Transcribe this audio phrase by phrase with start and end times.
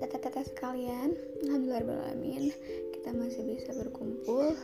[0.00, 1.12] Tata-tata sekalian
[1.44, 2.48] Alhamdulillahirrahmanirrahim
[2.96, 4.56] Kita masih bisa berkumpul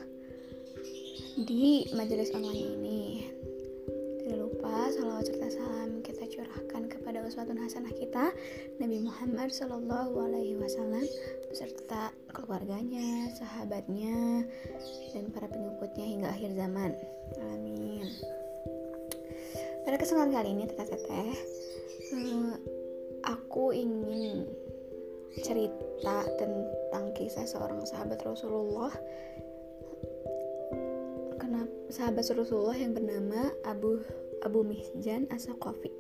[1.45, 3.03] di majelis online ini
[4.25, 8.33] Tidak lupa salawat serta salam kita curahkan kepada uswatun hasanah kita
[8.81, 11.05] Nabi Muhammad Shallallahu Alaihi Wasallam
[11.53, 14.43] beserta keluarganya, sahabatnya,
[15.15, 16.91] dan para pengikutnya hingga akhir zaman.
[17.53, 18.09] Amin.
[19.85, 21.31] Pada kesempatan kali ini teteh-teteh,
[22.17, 22.53] eh,
[23.29, 24.49] aku ingin
[25.45, 28.91] cerita tentang kisah seorang sahabat Rasulullah
[31.95, 34.03] sahabat Rasulullah yang bernama Abu
[34.43, 35.95] Abu Mihjan Asaqafi.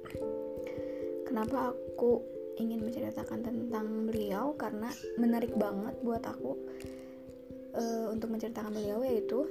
[1.22, 2.18] Kenapa aku
[2.58, 4.58] ingin menceritakan tentang beliau?
[4.58, 4.90] Karena
[5.22, 6.58] menarik banget buat aku
[7.78, 9.46] uh, untuk menceritakan beliau yaitu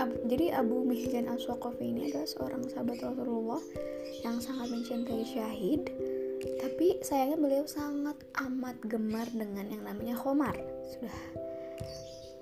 [0.00, 3.60] Ab, jadi Abu Mihjan Asaqafi ini adalah seorang sahabat Rasulullah
[4.24, 5.92] yang sangat mencintai syahid
[6.56, 8.16] tapi sayangnya beliau sangat
[8.48, 10.56] amat gemar dengan yang namanya Khomar.
[10.88, 11.18] Sudah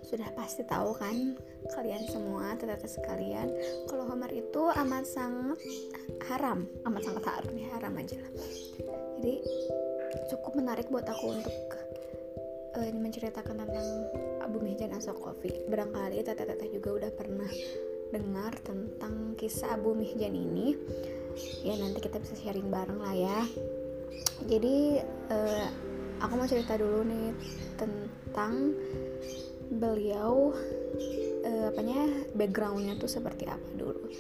[0.07, 1.35] sudah pasti tahu kan
[1.75, 3.51] kalian semua tetap sekalian
[3.91, 5.59] kalau Homer itu amat sangat
[6.31, 6.65] haram.
[6.87, 8.33] Amat sangat haram ya haram aja lah.
[9.19, 9.35] Jadi
[10.33, 11.59] cukup menarik buat aku untuk
[12.79, 13.89] uh, menceritakan tentang
[14.43, 17.51] Abu Mihjan Asokofi barangkali teteh-teteh juga udah pernah
[18.09, 20.79] dengar tentang kisah Abu Mihjan ini.
[21.63, 23.41] Ya nanti kita bisa sharing bareng lah ya.
[24.49, 24.99] Jadi
[25.31, 25.67] uh,
[26.23, 27.31] aku mau cerita dulu nih
[27.79, 28.75] tentang
[29.69, 30.57] beliau
[31.49, 32.05] uh, apanya
[32.37, 34.13] backgroundnya tuh seperti apa dulu.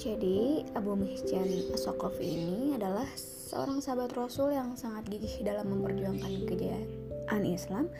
[0.00, 7.42] Jadi Abu Mihjan Asokofi ini adalah seorang sahabat Rasul yang sangat gigih dalam memperjuangkan kejayaan
[7.42, 7.90] Islam.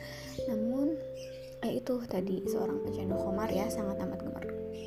[0.47, 0.95] Namun
[1.67, 4.45] eh, itu tadi seorang pecandu khomar ya sangat amat gemar.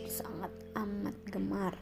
[0.08, 1.74] Sangat amat gemar.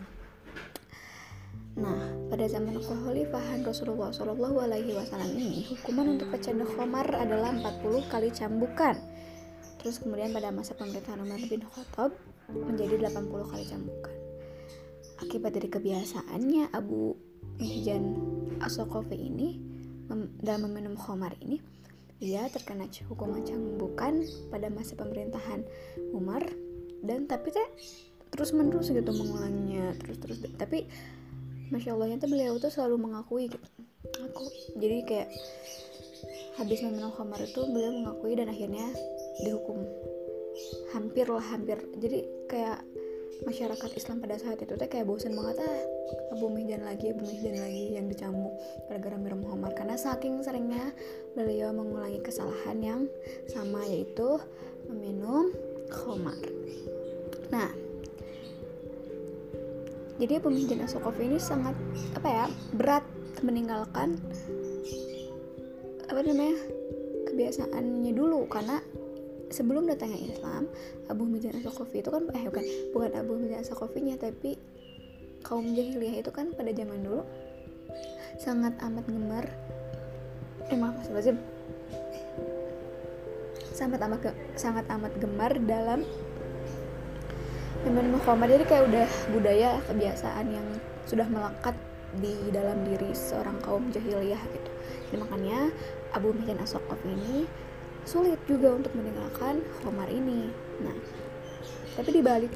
[1.78, 8.98] Nah, pada zaman kekhalifahan Rasulullah Wasallam ini, hukuman untuk pecandu khomar adalah 40 kali cambukan
[9.78, 12.10] Terus kemudian pada masa pemerintahan Umar bin Khattab
[12.50, 14.16] menjadi 80 kali cambukan.
[15.18, 17.14] Akibat dari kebiasaannya Abu
[17.58, 18.14] Mihjan
[18.62, 19.58] Asokofi ini
[20.08, 21.60] mem dalam meminum khamar ini,
[22.18, 25.62] dia terkena hukuman cambukan pada masa pemerintahan
[26.10, 26.42] Umar
[27.06, 27.68] dan tapi teh
[28.34, 30.90] terus menerus gitu mengulanginya terus terus tapi
[31.70, 33.68] masya Allahnya tuh beliau tuh selalu mengakui gitu
[34.18, 34.44] aku
[34.76, 35.28] jadi kayak
[36.58, 38.86] habis meminum khamar itu beliau mengakui dan akhirnya
[39.44, 39.78] dihukum.
[40.94, 41.78] Hampir lah hampir.
[41.98, 42.82] Jadi kayak
[43.46, 45.78] masyarakat Islam pada saat itu teh kayak bosan banget ah
[46.34, 48.50] Abu Mihjan lagi Abu Mihjan lagi yang dicambuk
[48.90, 49.78] gara-gara minum Muhammad.
[49.78, 50.90] Karena saking seringnya
[51.38, 53.00] beliau mengulangi kesalahan yang
[53.46, 54.42] sama yaitu
[54.90, 55.54] meminum
[55.86, 56.38] khamar.
[57.54, 57.70] Nah
[60.18, 61.78] jadi Abu Mihjan Asokofi ini sangat
[62.18, 63.06] apa ya berat
[63.46, 64.18] meninggalkan
[66.10, 66.58] apa namanya
[67.30, 68.50] kebiasaannya dulu.
[68.50, 68.82] Karena
[69.48, 70.68] sebelum datangnya Islam
[71.08, 74.60] Abu Mihjan Asakofi itu kan eh bukan bukan Abu Mihjan Asakofinya tapi
[75.44, 77.22] kaum jahiliyah itu kan pada zaman dulu
[78.36, 79.46] sangat amat gemar
[80.68, 81.28] eh maaf Mas
[83.72, 86.02] sangat amat sangat amat gemar dalam
[87.86, 90.66] minum khamar jadi kayak udah budaya kebiasaan yang
[91.06, 91.72] sudah melekat
[92.18, 94.70] di dalam diri seorang kaum jahiliyah gitu.
[95.08, 95.58] Jadi makanya
[96.12, 97.48] Abu Mihjan Asokov ini
[98.08, 100.48] sulit juga untuk meninggalkan Homar ini.
[100.80, 100.96] Nah,
[101.92, 102.48] tapi dibalik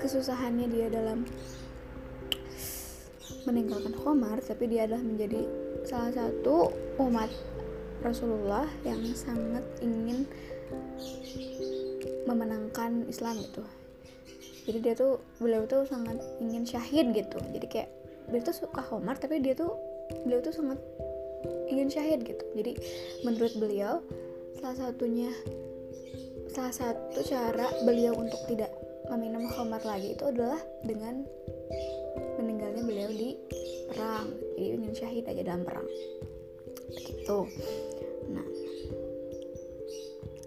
[0.00, 1.28] kesusahannya dia dalam
[3.44, 5.44] meninggalkan Homar, tapi dia adalah menjadi
[5.84, 7.28] salah satu umat
[8.00, 10.24] Rasulullah yang sangat ingin
[12.24, 13.62] memenangkan Islam itu.
[14.66, 17.38] Jadi dia tuh beliau tuh sangat ingin syahid gitu.
[17.38, 17.90] Jadi kayak
[18.26, 19.78] beliau tuh suka Homar tapi dia tuh
[20.26, 20.80] beliau tuh sangat
[21.70, 22.44] ingin syahid gitu.
[22.54, 22.72] Jadi
[23.22, 23.94] menurut beliau
[24.58, 25.30] salah satunya
[26.50, 28.72] salah satu cara beliau untuk tidak
[29.12, 31.22] meminum khamar lagi itu adalah dengan
[32.40, 33.36] meninggalnya beliau di
[33.92, 34.32] perang.
[34.56, 35.86] Jadi ingin syahid aja dalam perang.
[36.90, 37.38] Begitu
[38.32, 38.46] nah.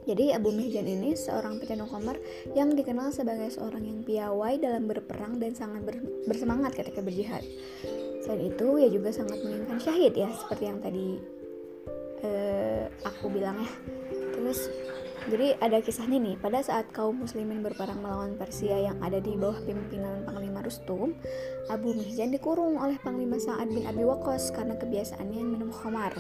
[0.10, 2.18] Jadi Abu Mihjan ini seorang pecandu khamar
[2.58, 5.86] yang dikenal sebagai seorang yang piawai dalam berperang dan sangat
[6.26, 7.46] bersemangat ketika berjihad.
[8.30, 11.18] Selain itu, ia juga sangat menginginkan syahid ya, seperti yang tadi
[12.22, 13.72] uh, aku bilang ya.
[14.38, 14.70] Terus
[15.34, 19.58] jadi ada kisahnya nih pada saat kaum muslimin berperang melawan Persia yang ada di bawah
[19.66, 21.18] pimpinan Panglima Rustum
[21.74, 26.14] Abu Mihjan dikurung oleh Panglima Sa'ad bin Abi Waqqas karena kebiasaannya minum khamar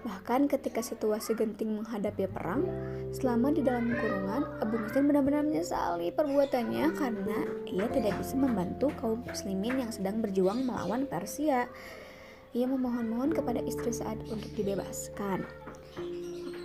[0.00, 2.64] Bahkan ketika situasi genting menghadapi perang,
[3.12, 7.38] selama di dalam kurungan, Abu Muslim benar-benar menyesali perbuatannya karena
[7.68, 11.68] ia tidak bisa membantu kaum muslimin yang sedang berjuang melawan Persia.
[12.56, 15.44] Ia memohon-mohon kepada istri saat untuk dibebaskan.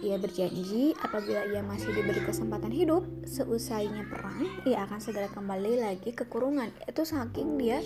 [0.06, 6.14] Ia berjanji apabila ia masih diberi kesempatan hidup, seusainya perang, ia akan segera kembali lagi
[6.14, 6.70] ke kurungan.
[6.86, 7.82] Itu saking dia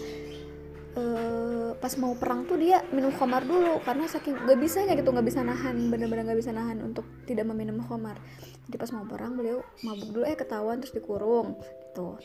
[1.00, 5.24] uh, pas mau perang tuh dia minum khamar dulu karena saking gak bisanya gitu nggak
[5.24, 8.20] bisa nahan bener-bener gak bisa nahan untuk tidak meminum khamar.
[8.68, 11.56] Jadi pas mau perang beliau mabuk dulu eh ketahuan terus dikurung
[11.90, 12.20] gitu.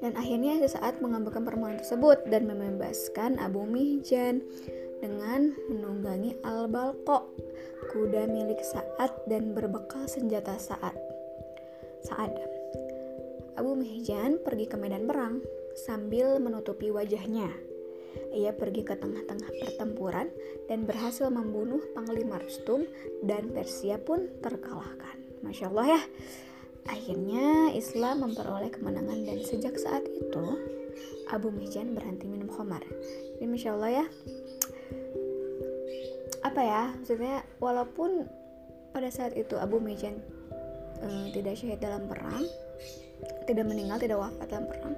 [0.00, 4.44] Dan akhirnya sesaat mengabulkan permohonan tersebut dan membebaskan Abu Mihjan
[5.00, 7.24] dengan menunggangi Al-Balqa
[7.92, 10.96] kuda milik Sa'ad dan berbekal senjata Sa'ad.
[12.04, 12.32] Sa'ad.
[13.56, 15.40] Abu Mihjan pergi ke medan perang
[15.76, 17.52] sambil menutupi wajahnya.
[18.32, 20.32] Ia pergi ke tengah-tengah pertempuran
[20.72, 22.88] dan berhasil membunuh Panglima Rustum
[23.20, 25.20] dan Persia pun terkalahkan.
[25.44, 26.02] Masya Allah ya.
[26.86, 30.46] Akhirnya Islam memperoleh kemenangan dan sejak saat itu
[31.28, 32.82] Abu Mihjan berhenti minum khamar.
[33.36, 34.06] Ini Masya Allah ya.
[36.46, 38.30] Apa ya, maksudnya walaupun
[38.94, 40.22] pada saat itu Abu Mihjan
[41.02, 42.46] uh, tidak syahid dalam perang,
[43.50, 44.94] tidak meninggal, tidak wafat dalam perang,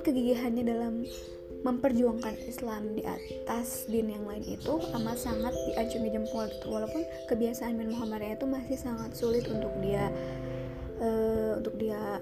[0.00, 0.94] kegigihannya dalam
[1.64, 6.66] memperjuangkan Islam di atas din yang lain itu amat sangat diacungi jempol gitu.
[6.72, 10.10] Walaupun kebiasaan minum khamarnya itu masih sangat sulit untuk dia
[11.00, 12.20] uh, untuk dia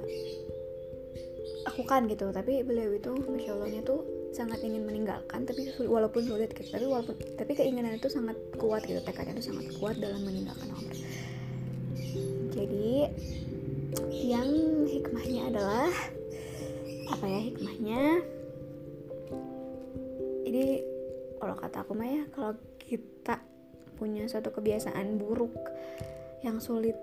[1.67, 2.31] lakukan gitu.
[2.31, 4.03] Tapi beliau itu masya allahnya tuh
[4.33, 6.69] sangat ingin meninggalkan tapi walaupun sulit gitu.
[6.71, 10.97] Tapi walaupun tapi keinginan itu sangat kuat gitu tekadnya itu sangat kuat dalam meninggalkan khamar
[12.53, 13.09] jadi
[14.13, 14.49] yang
[14.89, 15.93] hikmahnya adalah
[17.13, 18.03] apa ya hikmahnya?
[20.49, 20.67] Jadi
[21.43, 23.43] kalau kata aku mah ya kalau kita
[23.99, 25.55] punya suatu kebiasaan buruk
[26.43, 26.97] yang sulit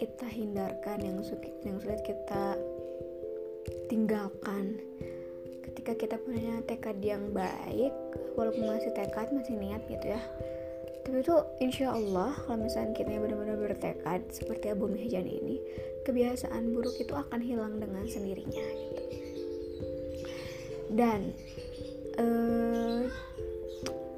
[0.00, 2.56] kita hindarkan yang sulit yang sulit kita
[3.86, 4.80] tinggalkan
[5.62, 7.92] ketika kita punya tekad yang baik
[8.34, 10.22] walaupun masih tekad masih niat gitu ya
[11.02, 15.60] tapi itu insya Allah kalau misalnya kita benar-benar bertekad seperti Abu Mihjan ini
[16.04, 19.21] kebiasaan buruk itu akan hilang dengan sendirinya gitu
[20.92, 21.32] dan
[22.20, 23.08] uh,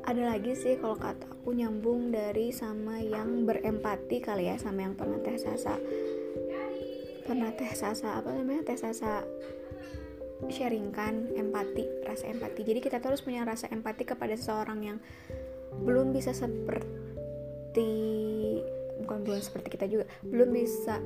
[0.05, 4.95] ada lagi sih kalau kata aku nyambung dari sama yang berempati kali ya sama yang
[4.99, 5.81] pernah teh sasa.
[7.25, 8.69] Pernah teh sasa apa namanya?
[8.69, 9.25] Teh sasa
[10.45, 12.69] sharingkan empati rasa empati.
[12.69, 14.99] Jadi kita terus punya rasa empati kepada seseorang yang
[15.81, 17.89] belum bisa seperti
[19.03, 21.03] bukan belum seperti kita juga belum bisa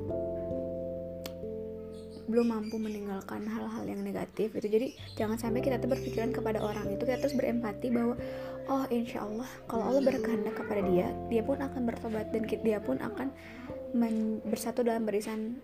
[2.29, 6.93] belum mampu meninggalkan hal-hal yang negatif itu jadi jangan sampai kita tuh berpikiran kepada orang
[6.93, 8.21] itu kita terus berempati bahwa
[8.69, 13.01] oh insya Allah kalau Allah berkehendak kepada dia dia pun akan bertobat dan dia pun
[13.01, 13.33] akan
[14.45, 15.57] bersatu dalam barisan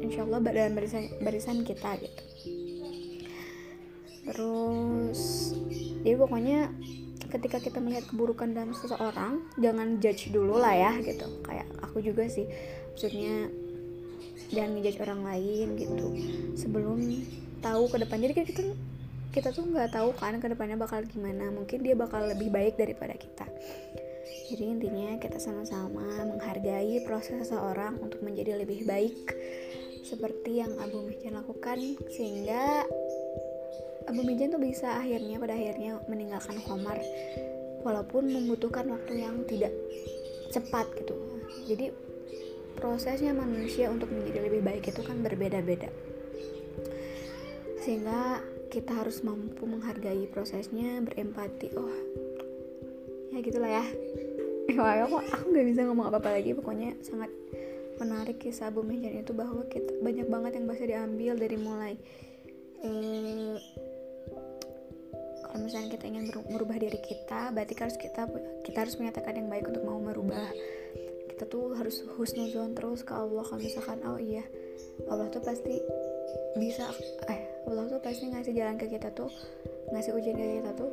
[0.00, 2.22] insya Allah dalam barisan barisan kita gitu.
[4.24, 5.52] Terus
[6.00, 6.72] jadi pokoknya
[7.28, 11.28] ketika kita melihat keburukan dalam seseorang jangan judge dulu lah ya gitu.
[11.44, 12.48] Kayak aku juga sih
[12.94, 13.52] maksudnya
[14.54, 16.06] jangan ngejudge orang lain gitu.
[16.54, 16.98] Sebelum
[17.60, 18.62] tahu ke depan jadi kita
[19.34, 21.50] kita tuh nggak tahu kan ke depannya bakal gimana.
[21.50, 23.44] Mungkin dia bakal lebih baik daripada kita.
[24.44, 29.34] Jadi intinya kita sama-sama menghargai proses seseorang untuk menjadi lebih baik
[30.04, 31.80] seperti yang Abu Mijan lakukan
[32.12, 32.84] sehingga
[34.04, 37.00] Abu Mijan tuh bisa akhirnya pada akhirnya meninggalkan Komar
[37.80, 39.72] walaupun membutuhkan waktu yang tidak
[40.52, 41.16] cepat gitu.
[41.64, 41.88] Jadi
[42.76, 45.88] prosesnya manusia untuk menjadi lebih baik itu kan berbeda-beda.
[47.80, 51.68] Sehingga kita harus mampu menghargai prosesnya berempati.
[51.78, 51.94] Oh
[53.34, 53.84] ya gitulah ya.
[54.74, 56.56] Wah, aku, aku nggak bisa ngomong apa-apa lagi.
[56.56, 57.30] Pokoknya sangat
[57.98, 61.94] menarik kisah Bu Mejan itu bahwa kita banyak banget yang bisa diambil dari mulai
[62.82, 63.56] eh,
[65.46, 68.26] kalau misalnya kita ingin merubah diri kita berarti harus kita
[68.66, 70.50] kita harus menyatakan yang baik untuk mau merubah
[71.44, 73.44] kita tuh harus husnuzon terus ke Allah.
[73.44, 74.40] Kalau misalkan oh iya
[75.12, 75.76] Allah tuh pasti
[76.56, 76.88] bisa
[77.28, 79.28] eh Allah tuh pasti ngasih jalan ke kita tuh
[79.92, 80.88] ngasih ujian ke kita tuh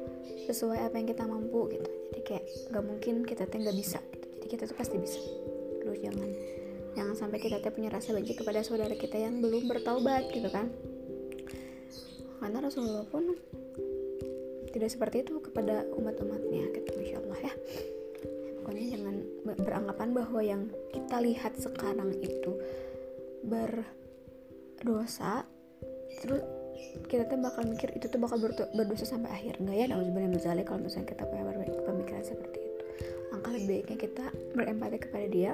[0.51, 1.88] sesuai apa yang kita mampu gitu.
[1.88, 4.27] Jadi kayak gak mungkin kita tuh nggak bisa gitu.
[4.27, 5.24] Jadi kita tuh pasti bisa.
[5.79, 6.29] Terus jangan
[7.00, 10.67] jangan sampai kita tuh punya rasa benci kepada saudara kita yang belum bertaubat gitu kan.
[12.43, 13.39] Karena Rasulullah pun
[14.75, 16.90] tidak seperti itu kepada umat-umatnya gitu
[19.60, 22.55] beranggapan bahwa yang kita lihat sekarang itu
[23.46, 25.43] berdosa
[26.22, 26.43] terus
[27.08, 28.41] kita tuh bakal mikir itu tuh bakal
[28.74, 29.62] berdosa sampai akhir.
[29.62, 31.43] Enggak ya nauzubillah kalau misalnya kita punya
[31.86, 32.84] pemikiran seperti itu.
[33.31, 34.25] Langkah lebih baiknya kita
[34.58, 35.51] berempati kepada dia.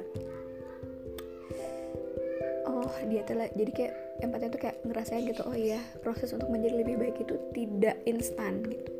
[2.67, 6.81] Oh dia tuh jadi kayak empati itu kayak ngerasain gitu oh iya proses untuk menjadi
[6.83, 8.91] lebih baik itu tidak instan gitu.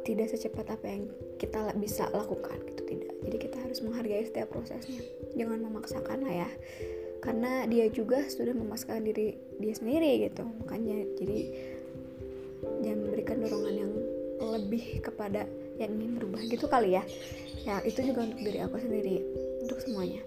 [0.00, 1.06] Tidak secepat apa yang
[1.38, 2.82] kita bisa lakukan gitu
[3.20, 5.00] jadi kita harus menghargai setiap prosesnya.
[5.36, 6.50] Jangan memaksakan lah ya.
[7.20, 10.44] Karena dia juga sudah memaksakan diri dia sendiri gitu.
[10.64, 11.38] Makanya jadi
[12.80, 13.92] jangan memberikan dorongan yang
[14.40, 15.44] lebih kepada
[15.76, 17.04] yang ingin berubah gitu kali ya.
[17.68, 19.16] Ya itu juga untuk diri aku sendiri.
[19.60, 20.24] Untuk semuanya.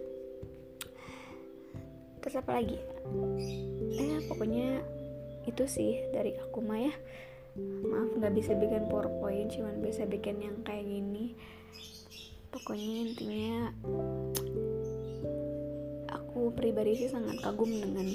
[2.21, 2.77] Terus apa lagi?
[3.97, 4.85] Eh pokoknya
[5.49, 6.93] itu sih dari aku mah ya.
[7.57, 11.37] Maaf nggak bisa bikin powerpoint cuman bisa bikin yang kayak gini
[12.53, 13.73] pokoknya intinya
[16.13, 18.05] aku pribadi sih sangat kagum dengan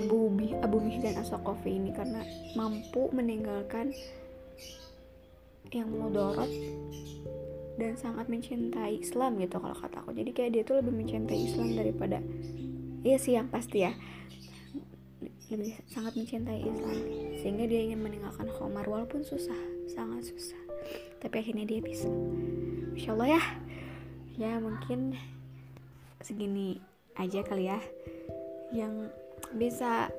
[0.00, 0.32] Abu
[0.64, 2.24] Abu Mihdan Asokofi ini karena
[2.56, 3.92] mampu meninggalkan
[5.68, 6.48] yang mudorot
[7.76, 10.14] dan sangat mencintai Islam gitu kalau kata aku.
[10.14, 12.18] Jadi kayak dia tuh lebih mencintai Islam daripada
[13.04, 13.92] iya sih yang pasti ya
[15.52, 16.98] lebih sangat mencintai Islam.
[17.36, 19.58] Sehingga dia ingin meninggalkan Khomar walaupun susah
[19.90, 20.60] sangat susah.
[21.20, 22.08] Tapi akhirnya dia bisa.
[22.94, 23.42] Insya Allah ya
[24.34, 25.14] ya mungkin
[26.18, 26.82] segini
[27.14, 27.78] aja kali ya
[28.74, 29.06] yang
[29.54, 30.10] bisa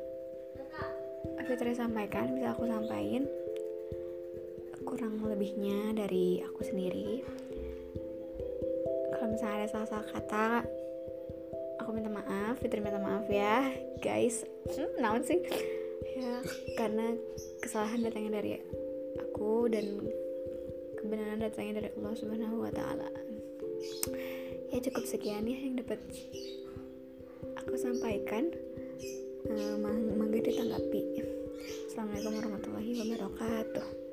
[1.45, 3.29] Fitri sampaikan bisa aku sampaikan.
[4.81, 7.21] Kurang lebihnya dari aku sendiri.
[9.13, 10.47] Kalau misalnya ada salah-salah kata
[11.83, 13.61] aku minta maaf Fitri minta maaf ya
[14.01, 14.41] guys.
[14.73, 15.37] Hmm, naon sih?
[16.17, 16.41] Ya
[16.79, 17.13] karena
[17.61, 18.51] kesalahan datangnya dari
[19.21, 19.85] aku dan
[20.97, 23.24] kebenaran datangnya dari Allah Subhanahu wa taala.
[24.73, 25.99] Ya cukup sekian ya yang dapat
[27.59, 28.51] aku sampaikan.
[29.45, 31.21] Uh, mangga ditanggapi
[31.85, 34.04] Assalamualaikum warahmatullahi wabarakatuh